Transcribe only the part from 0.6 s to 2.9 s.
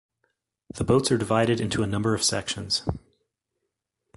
The boats are divided into a number of sections.